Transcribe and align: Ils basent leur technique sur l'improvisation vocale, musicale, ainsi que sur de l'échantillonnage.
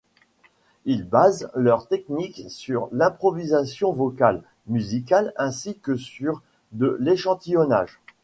Ils 0.85 1.07
basent 1.07 1.51
leur 1.53 1.85
technique 1.87 2.45
sur 2.49 2.89
l'improvisation 2.91 3.93
vocale, 3.93 4.41
musicale, 4.65 5.31
ainsi 5.37 5.77
que 5.77 5.95
sur 5.95 6.41
de 6.71 6.97
l'échantillonnage. 6.99 7.99